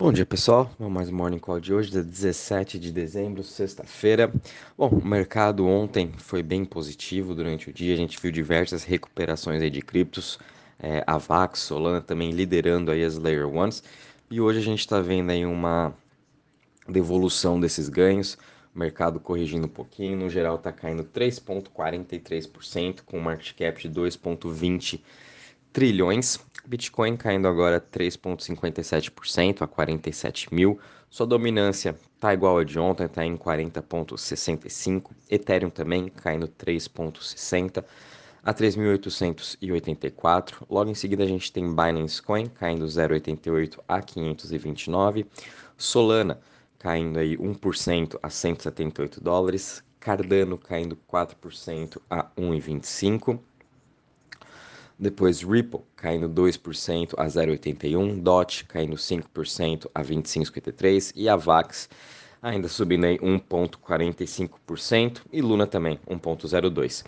[0.00, 4.32] Bom dia pessoal, vamos mais Morning Call de hoje, dia 17 de dezembro, sexta-feira.
[4.74, 9.60] Bom, o mercado ontem foi bem positivo durante o dia, a gente viu diversas recuperações
[9.60, 10.38] aí de criptos,
[10.78, 13.84] é, a VAX, Solana também liderando aí as Layer Ones,
[14.30, 15.92] e hoje a gente está vendo aí uma
[16.88, 18.38] devolução desses ganhos,
[18.74, 24.98] o mercado corrigindo um pouquinho, no geral está caindo 3,43%, com market cap de 2,20
[25.72, 26.40] trilhões.
[26.66, 30.78] Bitcoin caindo agora 3,57% a 47 mil.
[31.08, 35.10] Sua dominância tá igual a de ontem, está em 40,65.
[35.28, 37.84] Ethereum também caindo 3,60
[38.42, 40.62] a 3.884.
[40.68, 45.26] Logo em seguida a gente tem Binance Coin caindo 0,88 a 529.
[45.76, 46.40] Solana
[46.78, 49.82] caindo aí 1% a 178 dólares.
[49.98, 53.38] Cardano caindo 4% a 1,25.
[55.00, 61.88] Depois Ripple caindo 2% a 0,81, DOT caindo 5% a 25,53 e a VAX
[62.42, 67.02] ainda subindo aí 1,45% e Luna também 1,02.
[67.02, 67.06] Uh,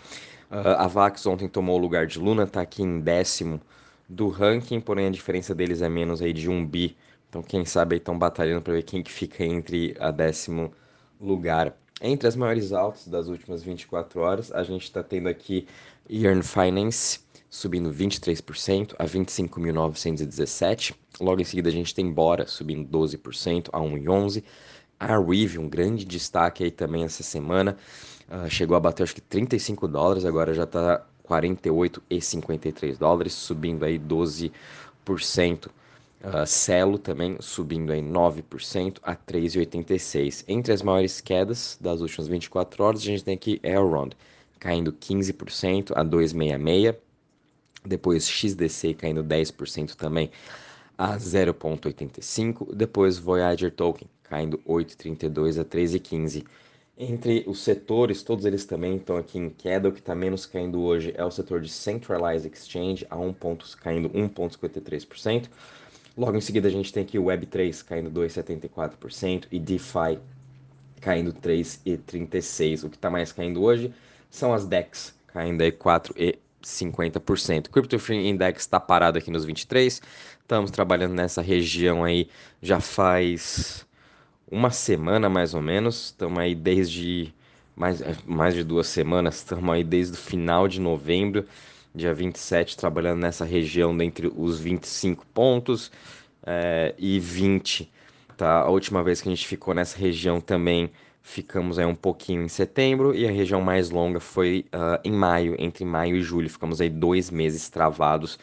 [0.49, 3.61] ah, a VAX ontem tomou o lugar de Luna, está aqui em décimo
[4.09, 6.97] do ranking, porém a diferença deles é menos aí de 1 bi.
[7.29, 10.73] Então quem sabe estão batalhando para ver quem que fica entre a décimo
[11.21, 11.77] lugar.
[12.01, 15.67] Entre as maiores altas das últimas 24 horas, a gente está tendo aqui
[16.09, 17.19] Earn Finance
[17.53, 20.95] subindo 23% a 25.917.
[21.19, 24.43] Logo em seguida a gente tem Bora subindo 12% a 1,11.
[24.99, 27.77] A Rive, um grande destaque aí também essa semana,
[28.27, 33.99] uh, chegou a bater acho que 35 dólares, agora já está 48,53 dólares, subindo aí
[33.99, 34.51] 12%.
[35.67, 40.43] Uh, Celo também subindo aí 9% a 3,86.
[40.47, 44.15] Entre as maiores quedas das últimas 24 horas, a gente tem aqui Elrond
[44.59, 46.95] caindo 15% a 2,66.
[47.85, 50.31] Depois XDC caindo 10% também
[50.97, 52.73] a 0,85.
[52.73, 56.45] Depois Voyager Token caindo 8,32 a 13,15.
[56.97, 59.89] Entre os setores, todos eles também estão aqui em queda.
[59.89, 63.65] O que está menos caindo hoje é o setor de Centralized Exchange, a 1 ponto,
[63.77, 65.49] caindo 1,53%.
[66.15, 70.19] Logo em seguida, a gente tem aqui o Web3 caindo 2,74% e DeFi
[71.01, 72.83] caindo 3,36%.
[72.85, 73.91] O que está mais caindo hoje
[74.29, 76.37] são as DEX, caindo aí 4,1%.
[76.67, 77.69] 50%.
[77.69, 80.01] Crypto Free Index está parado aqui nos 23.
[80.41, 82.29] Estamos trabalhando nessa região aí
[82.61, 83.85] já faz
[84.51, 86.05] uma semana mais ou menos.
[86.05, 87.33] Estamos aí desde
[87.75, 89.37] mais, é, mais de duas semanas.
[89.37, 91.45] Estamos aí desde o final de novembro,
[91.93, 95.91] dia 27, trabalhando nessa região entre os 25 pontos
[96.45, 97.91] é, e 20.
[98.37, 98.61] Tá?
[98.61, 100.91] A última vez que a gente ficou nessa região também
[101.23, 105.55] ficamos aí um pouquinho em setembro e a região mais longa foi uh, em maio,
[105.57, 106.49] entre maio e julho.
[106.49, 108.37] Ficamos aí dois meses travados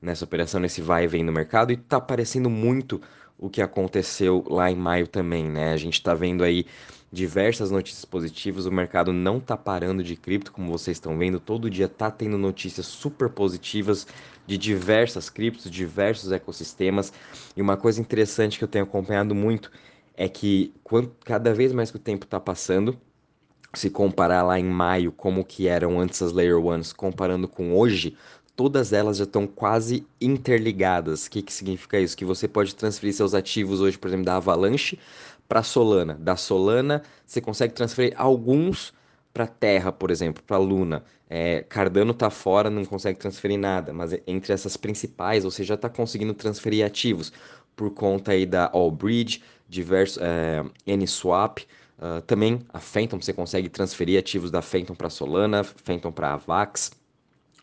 [0.00, 3.00] nessa operação, nesse vai e vem no mercado e tá parecendo muito
[3.38, 5.72] o que aconteceu lá em maio também, né?
[5.72, 6.64] A gente está vendo aí
[7.12, 11.68] diversas notícias positivas, o mercado não tá parando de cripto, como vocês estão vendo, todo
[11.68, 14.06] dia tá tendo notícias super positivas
[14.46, 17.12] de diversas criptos, diversos ecossistemas.
[17.54, 19.70] E uma coisa interessante que eu tenho acompanhado muito
[20.14, 20.72] é que
[21.24, 22.98] cada vez mais que o tempo está passando,
[23.74, 28.16] se comparar lá em maio como que eram antes as Layer Ones, comparando com hoje,
[28.54, 31.26] todas elas já estão quase interligadas.
[31.26, 32.16] O que, que significa isso?
[32.16, 34.98] Que você pode transferir seus ativos hoje, por exemplo, da Avalanche
[35.48, 36.14] para Solana.
[36.14, 38.92] Da Solana, você consegue transferir alguns
[39.32, 41.04] para Terra, por exemplo, para Luna.
[41.28, 45.88] É, Cardano está fora, não consegue transferir nada, mas entre essas principais você já está
[45.88, 47.32] conseguindo transferir ativos
[47.74, 49.42] por conta aí da Allbridge,
[49.72, 51.60] diversos é, N-Swap,
[51.98, 56.92] uh, também a Phantom, você consegue transferir ativos da Phantom para Solana, Phantom para Avax,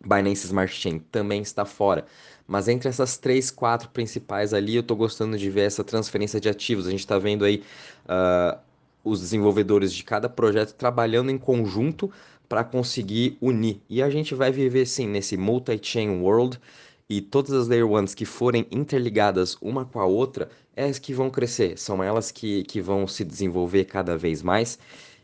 [0.03, 2.05] Binance Smart Chain também está fora.
[2.47, 6.49] Mas entre essas três, quatro principais ali, eu estou gostando de ver essa transferência de
[6.49, 6.87] ativos.
[6.87, 7.61] A gente está vendo aí
[8.05, 8.57] uh,
[9.03, 12.11] os desenvolvedores de cada projeto trabalhando em conjunto
[12.47, 13.81] para conseguir unir.
[13.87, 16.59] E a gente vai viver sim nesse multi-chain world
[17.07, 21.13] e todas as Layer Ones que forem interligadas uma com a outra, é as que
[21.13, 24.79] vão crescer, são elas que, que vão se desenvolver cada vez mais.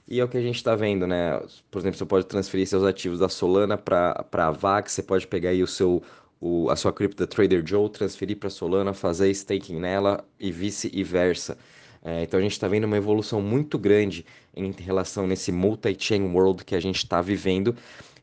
[0.05, 1.39] E é o que a gente está vendo, né?
[1.71, 5.51] Por exemplo, você pode transferir seus ativos da Solana para a VAX, você pode pegar
[5.51, 6.03] aí o seu,
[6.41, 11.57] o, a sua cripto da Trader Joe, transferir para Solana, fazer staking nela e vice-versa.
[12.03, 16.65] É, então a gente está vendo uma evolução muito grande em relação nesse multi-chain world
[16.65, 17.73] que a gente está vivendo.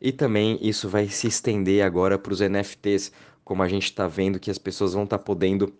[0.00, 3.10] E também isso vai se estender agora para os NFTs
[3.42, 5.72] como a gente está vendo que as pessoas vão estar tá podendo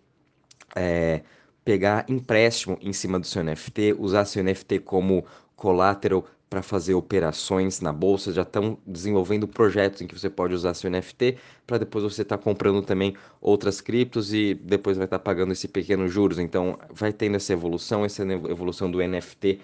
[0.75, 1.21] é,
[1.63, 5.25] pegar empréstimo em cima do seu NFT, usar seu NFT como
[5.55, 10.75] collateral para fazer operações na bolsa, já estão desenvolvendo projetos em que você pode usar
[10.75, 15.17] seu NFT para depois você estar tá comprando também outras criptos e depois vai estar
[15.17, 16.37] tá pagando esse pequeno juros.
[16.37, 19.61] Então vai tendo essa evolução, essa evolução do NFT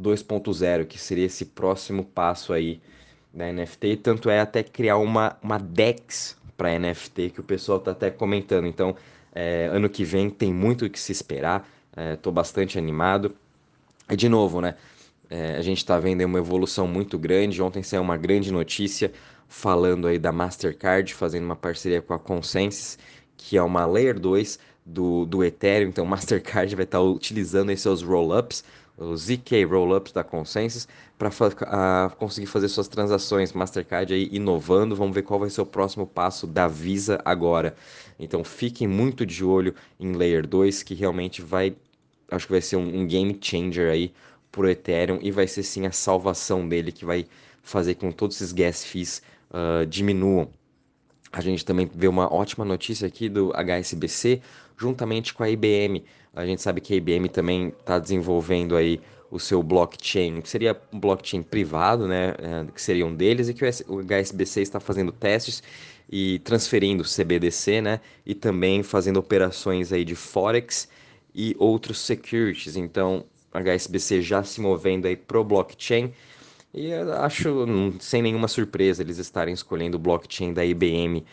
[0.00, 2.80] 2.0, que seria esse próximo passo aí
[3.34, 7.90] da NFT, tanto é até criar uma, uma DEX para NFT que o pessoal está
[7.90, 8.66] até comentando.
[8.66, 8.94] Então,
[9.40, 11.64] é, ano que vem tem muito o que se esperar,
[12.14, 13.36] estou é, bastante animado.
[14.10, 14.74] E de novo, né?
[15.30, 17.62] É, a gente está vendo uma evolução muito grande.
[17.62, 19.12] Ontem saiu uma grande notícia
[19.46, 22.98] falando aí da Mastercard fazendo uma parceria com a Consensus,
[23.36, 25.90] que é uma Layer 2 do, do Ethereum.
[25.90, 28.64] Então, Mastercard vai estar tá utilizando esses seus roll-ups,
[28.98, 33.52] os ZK Rollups da Consensus, para uh, conseguir fazer suas transações.
[33.52, 37.76] Mastercard aí inovando, vamos ver qual vai ser o próximo passo da Visa agora.
[38.18, 41.76] Então fiquem muito de olho em Layer 2, que realmente vai,
[42.30, 44.12] acho que vai ser um, um game changer aí
[44.50, 47.26] pro Ethereum e vai ser sim a salvação dele que vai
[47.62, 50.48] fazer com que todos esses gas fees uh, diminuam.
[51.30, 54.40] A gente também vê uma ótima notícia aqui do HSBC,
[54.78, 56.04] juntamente com a IBM.
[56.34, 60.80] A gente sabe que a IBM também está desenvolvendo aí o seu blockchain, que seria
[60.92, 65.12] um blockchain privado, né, é, que seria um deles, e que o HSBC está fazendo
[65.12, 65.62] testes
[66.10, 70.88] e transferindo CBDC, né, e também fazendo operações aí de forex
[71.34, 72.76] e outros securities.
[72.76, 76.12] Então, HSBC já se movendo aí pro blockchain.
[76.72, 77.66] E acho,
[77.98, 81.24] sem nenhuma surpresa, eles estarem escolhendo o blockchain da IBM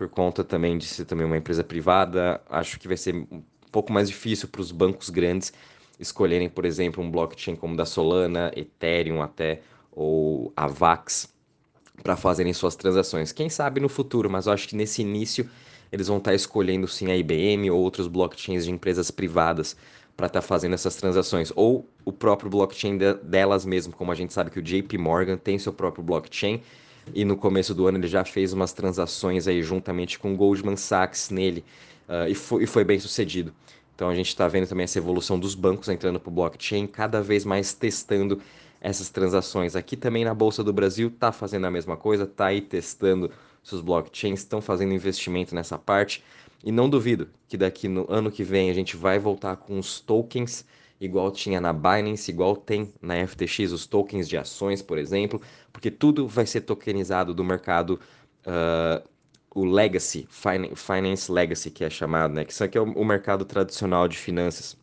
[0.00, 2.40] por conta também de ser também uma empresa privada.
[2.48, 5.52] Acho que vai ser um pouco mais difícil para os bancos grandes
[5.98, 9.60] escolherem, por exemplo, um blockchain como da Solana, Ethereum até,
[9.92, 11.30] ou Avax,
[12.02, 13.30] para fazerem suas transações.
[13.30, 15.46] Quem sabe no futuro, mas eu acho que nesse início
[15.92, 19.76] eles vão estar escolhendo sim a IBM ou outros blockchains de empresas privadas
[20.16, 21.52] para estar tá fazendo essas transações.
[21.54, 25.36] Ou o próprio blockchain de, delas mesmo, como a gente sabe que o JP Morgan
[25.36, 26.62] tem seu próprio blockchain.
[27.14, 31.30] E no começo do ano ele já fez umas transações aí juntamente com Goldman Sachs
[31.30, 31.64] nele
[32.08, 33.52] uh, e, foi, e foi bem sucedido.
[33.94, 37.20] Então a gente está vendo também essa evolução dos bancos entrando para o blockchain, cada
[37.20, 38.40] vez mais testando
[38.80, 39.76] essas transações.
[39.76, 43.30] Aqui também na Bolsa do Brasil está fazendo a mesma coisa, está aí testando
[43.62, 46.24] seus blockchains, estão fazendo investimento nessa parte.
[46.64, 50.00] E não duvido que daqui no ano que vem a gente vai voltar com os
[50.00, 50.64] tokens,
[51.00, 55.40] igual tinha na Binance, igual tem na FTX, os tokens de ações, por exemplo,
[55.72, 57.98] porque tudo vai ser tokenizado do mercado,
[58.46, 59.08] uh,
[59.52, 62.44] o Legacy, Finance Legacy, que é chamado, né?
[62.44, 64.76] Que isso aqui é o mercado tradicional de finanças.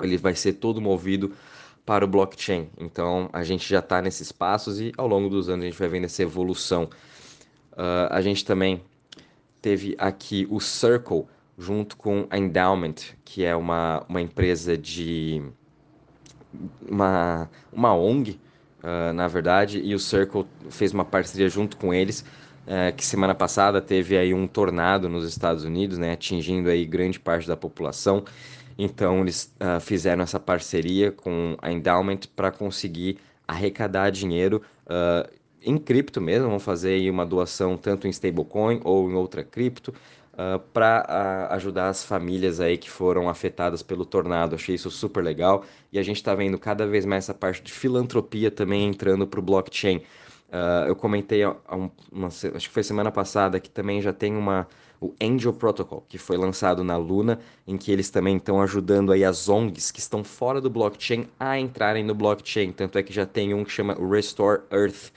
[0.00, 1.32] Ele vai ser todo movido
[1.86, 2.68] para o blockchain.
[2.78, 5.88] Então a gente já está nesses passos e ao longo dos anos a gente vai
[5.88, 6.90] vendo essa evolução.
[7.72, 8.82] Uh, a gente também
[9.62, 11.26] teve aqui o Circle
[11.58, 15.42] junto com a Endowment, que é uma, uma empresa de.
[16.88, 18.38] uma, uma ONG, uh,
[18.82, 22.24] ah, na verdade, e o Circle fez uma parceria junto com eles.
[22.66, 27.20] Uh, que semana passada teve aí um tornado nos Estados Unidos, né, atingindo aí grande
[27.20, 28.24] parte da população.
[28.78, 35.30] Então eles uh, fizeram essa parceria com a Endowment para conseguir arrecadar dinheiro uh,
[35.62, 39.94] em cripto mesmo, vão fazer uma doação tanto em stablecoin ou em outra cripto,
[40.34, 44.54] uh, ah, para uh, ah, ajudar as famílias aí que foram afetadas pelo tornado.
[44.54, 47.72] Achei isso super legal e a gente está vendo cada vez mais essa parte de
[47.72, 49.98] filantropia também entrando para o blockchain.
[49.98, 54.68] Uh, eu comentei um, uma, acho que foi semana passada que também já tem uma
[55.00, 59.22] o Angel Protocol, que foi lançado na Luna, em que eles também estão ajudando aí
[59.22, 62.72] as ONGs que estão fora do blockchain a entrarem no blockchain.
[62.72, 65.12] Tanto é que já tem um que chama Restore Earth,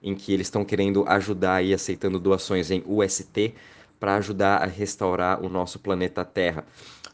[0.00, 3.54] em que eles estão querendo ajudar e aceitando doações em UST
[4.02, 6.66] para ajudar a restaurar o nosso planeta Terra.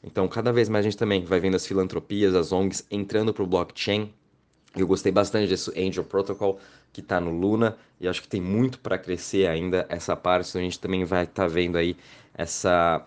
[0.02, 3.42] Então, cada vez mais a gente também vai vendo as filantropias, as ONGs entrando para
[3.42, 4.10] o blockchain.
[4.74, 6.58] Eu gostei bastante desse Angel Protocol
[6.90, 10.48] que está no Luna e acho que tem muito para crescer ainda essa parte.
[10.48, 11.94] Então a gente também vai estar tá vendo aí
[12.32, 13.04] essa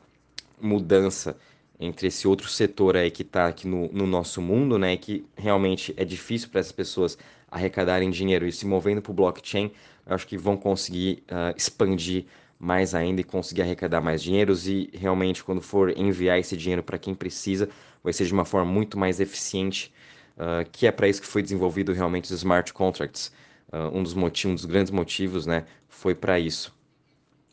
[0.61, 1.35] mudança
[1.79, 5.91] entre esse outro setor aí que está aqui no, no, nosso mundo, né, que realmente
[5.97, 7.17] é difícil para essas pessoas
[7.49, 9.71] arrecadarem dinheiro e se movendo para o blockchain,
[10.05, 12.25] eu acho que vão conseguir uh, expandir
[12.61, 16.99] mais ainda e conseguir arrecadar mais dinheiros e realmente quando for enviar esse dinheiro para
[16.99, 17.67] quem precisa,
[18.03, 19.91] vai ser de uma forma muito mais eficiente,
[20.37, 23.31] uh, que é para isso que foi desenvolvido realmente os smart contracts.
[23.73, 26.71] Uh, um dos motivos, um dos grandes motivos, né, foi para isso.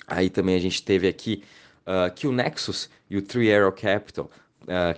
[0.06, 1.42] Aí também a gente teve aqui
[2.14, 4.30] que o Nexus e o Three Arrow Capital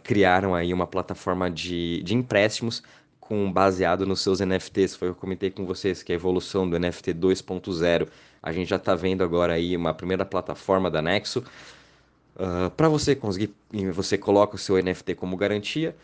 [0.02, 2.82] criaram aí uma plataforma de, de empréstimos
[3.30, 4.96] com baseado nos seus NFTs.
[4.96, 8.08] Foi o que eu comentei com vocês, que é a evolução do NFT 2.0.
[8.42, 11.38] A gente já está vendo agora aí uma primeira plataforma da Nexo.
[11.38, 13.54] Uh, ah, para você conseguir,
[13.92, 15.94] você coloca o seu NFT como garantia,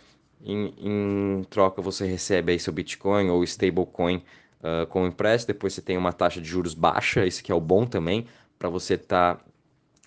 [0.45, 4.23] em, em troca você recebe aí seu Bitcoin ou stablecoin
[4.61, 7.61] uh, com empréstimo, depois você tem uma taxa de juros baixa, esse que é o
[7.61, 9.45] bom também, para você estar tá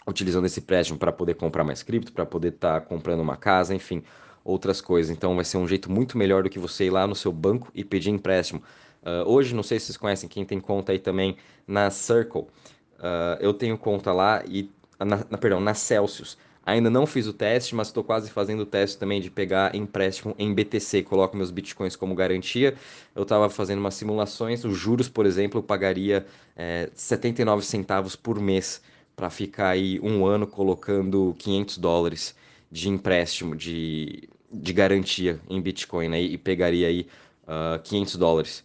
[0.07, 3.75] utilizando esse empréstimo para poder comprar mais cripto, para poder estar tá comprando uma casa,
[3.75, 4.03] enfim,
[4.43, 5.15] outras coisas.
[5.15, 7.71] Então vai ser um jeito muito melhor do que você ir lá no seu banco
[7.73, 8.61] e pedir empréstimo.
[9.01, 12.41] Uh, hoje, não sei se vocês conhecem, quem tem conta aí também na Circle.
[12.41, 14.69] Uh, eu tenho conta lá e
[14.99, 16.37] na, na, perdão, na Celsius.
[16.65, 20.35] Ainda não fiz o teste, mas estou quase fazendo o teste também de pegar empréstimo
[20.37, 21.01] em BTC.
[21.03, 22.75] Coloco meus bitcoins como garantia.
[23.15, 24.63] Eu estava fazendo umas simulações.
[24.63, 28.81] Os juros, por exemplo, eu pagaria é, 79 centavos por mês
[29.15, 32.35] para ficar aí um ano colocando 500 dólares
[32.71, 36.21] de empréstimo, de, de garantia em Bitcoin, né?
[36.21, 37.07] E pegaria aí
[37.47, 38.63] uh, ah, 500 dólares.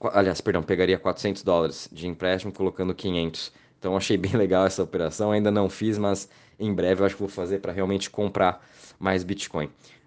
[0.00, 3.52] Aliás, perdão, pegaria 400 dólares de empréstimo colocando 500.
[3.78, 5.32] Então achei bem legal essa operação.
[5.32, 8.64] Ainda não fiz, mas em breve eu acho que vou fazer para realmente comprar
[8.98, 9.66] mais Bitcoin.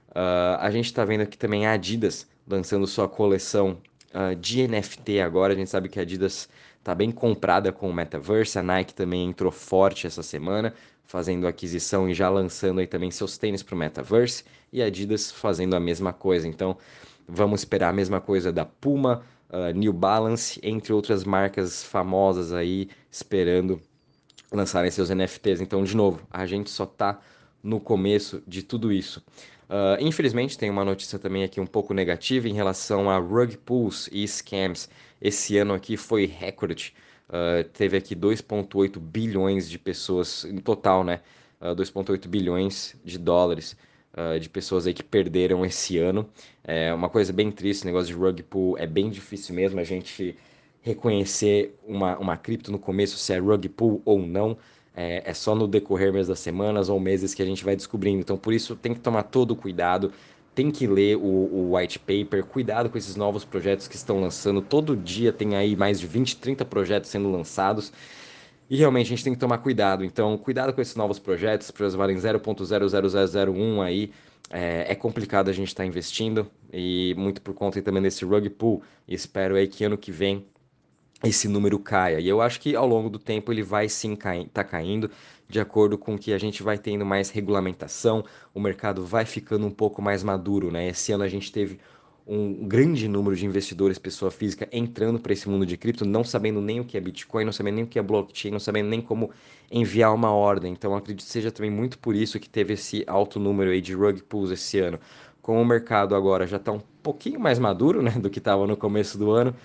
[0.09, 3.77] Uh, a gente está vendo aqui também a Adidas lançando sua coleção
[4.13, 5.53] uh, de NFT agora.
[5.53, 6.49] A gente sabe que a Adidas
[6.79, 8.57] está bem comprada com o Metaverse.
[8.59, 13.37] A Nike também entrou forte essa semana, fazendo aquisição e já lançando aí também seus
[13.37, 14.43] tênis para o Metaverse.
[14.71, 16.47] E a Adidas fazendo a mesma coisa.
[16.47, 16.77] Então
[17.27, 22.89] vamos esperar a mesma coisa da Puma, uh, New Balance, entre outras marcas famosas aí
[23.09, 23.81] esperando
[24.51, 25.61] lançarem seus NFTs.
[25.61, 27.19] Então, de novo, a gente só está
[27.63, 29.23] no começo de tudo isso.
[29.71, 34.09] Uh, infelizmente, tem uma notícia também aqui um pouco negativa em relação a rug pulls
[34.11, 34.89] e scams.
[35.21, 36.93] Esse ano aqui foi recorde.
[37.29, 41.21] Uh, teve aqui 2,8 bilhões de pessoas, em total, né?
[41.61, 43.77] Uh, 2,8 bilhões de dólares
[44.41, 46.29] de pessoas aí que perderam esse ano.
[46.65, 49.85] É uma coisa bem triste, o negócio de rug pull é bem difícil mesmo a
[49.85, 50.37] gente
[50.81, 54.57] reconhecer uma, uma cripto no começo, se é rug pull ou não.
[54.95, 58.19] É, é só no decorrer mesmo das semanas ou meses que a gente vai descobrindo.
[58.19, 60.11] Então, por isso, tem que tomar todo o cuidado,
[60.53, 64.61] tem que ler o, o, white paper, cuidado com esses novos projetos que estão lançando.
[64.61, 67.91] Todo dia tem aí mais de 20, 30 projetos sendo lançados.
[68.69, 70.03] E realmente a gente tem que tomar cuidado.
[70.03, 74.11] Então, cuidado com esses novos projetos, os projetos valem 0.00001 aí.
[74.49, 78.49] É, é, complicado a gente estar tá investindo e muito por conta também desse rug
[78.49, 78.81] pull.
[79.07, 80.45] E espero aí que ano que vem
[81.23, 82.19] esse número caia.
[82.19, 85.09] E eu acho que ao longo do tempo ele vai sim estar tá caindo,
[85.47, 88.23] de acordo com que a gente vai tendo mais regulamentação,
[88.53, 90.87] o mercado vai ficando um pouco mais maduro, né?
[90.87, 91.79] Esse ano a gente teve
[92.25, 96.61] um grande número de investidores, pessoa física, entrando para esse mundo de cripto, não sabendo
[96.61, 99.01] nem o que é Bitcoin, não sabendo nem o que é blockchain, não sabendo nem
[99.01, 99.31] como
[99.69, 100.71] enviar uma ordem.
[100.71, 103.93] Então, acredito que seja também muito por isso que teve esse alto número aí de
[103.93, 104.99] rug pulls esse ano.
[105.41, 108.77] Como o mercado agora já está um pouquinho mais maduro né, do que estava no
[108.77, 109.55] começo do ano,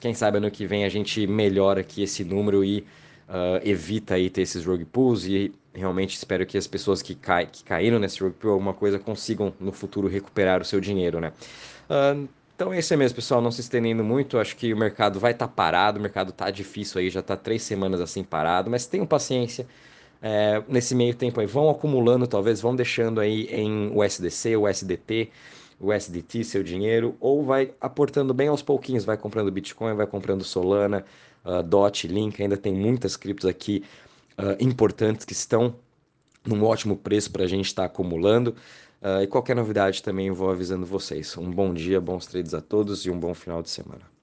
[0.00, 2.80] quem sabe ano que vem a gente melhora aqui esse número e
[3.28, 7.46] uh, evita aí ter esses rug pulls e realmente espero que as pessoas que, cai,
[7.46, 11.32] que caíram nesse rug pull alguma coisa consigam no futuro recuperar o seu dinheiro, né?
[11.88, 13.40] Uh, então é isso aí mesmo, pessoal.
[13.40, 16.50] Não se estendendo muito, acho que o mercado vai estar tá parado, o mercado está
[16.50, 19.66] difícil aí, já está três semanas assim parado, mas tenham paciência.
[20.22, 25.30] É, nesse meio tempo aí, vão acumulando, talvez vão deixando aí em USDC, USDT,
[25.80, 31.04] USDT seu dinheiro, ou vai aportando bem aos pouquinhos, vai comprando Bitcoin, vai comprando Solana,
[31.44, 33.84] uh, DOT, Link, ainda tem muitas criptos aqui
[34.38, 35.74] uh, importantes que estão
[36.44, 38.54] num ótimo preço para a gente estar tá acumulando.
[39.02, 41.36] Uh, e qualquer novidade também eu vou avisando vocês.
[41.36, 44.13] Um bom dia, bons trades a todos e um bom final de semana.